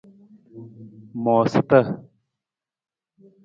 [1.23, 1.79] Moosata.